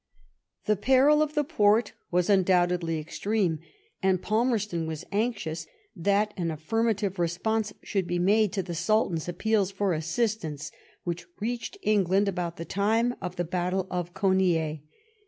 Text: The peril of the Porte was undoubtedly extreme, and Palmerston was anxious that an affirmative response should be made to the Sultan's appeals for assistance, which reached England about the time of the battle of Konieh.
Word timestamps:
The 0.65 0.75
peril 0.75 1.21
of 1.21 1.35
the 1.35 1.43
Porte 1.43 1.93
was 2.09 2.27
undoubtedly 2.27 2.97
extreme, 2.97 3.59
and 4.01 4.19
Palmerston 4.19 4.87
was 4.87 5.05
anxious 5.11 5.67
that 5.95 6.33
an 6.35 6.49
affirmative 6.49 7.19
response 7.19 7.71
should 7.83 8.07
be 8.07 8.17
made 8.17 8.51
to 8.53 8.63
the 8.63 8.73
Sultan's 8.73 9.29
appeals 9.29 9.69
for 9.69 9.93
assistance, 9.93 10.71
which 11.03 11.27
reached 11.39 11.77
England 11.83 12.27
about 12.27 12.57
the 12.57 12.65
time 12.65 13.13
of 13.21 13.35
the 13.35 13.45
battle 13.45 13.85
of 13.91 14.15
Konieh. 14.15 14.79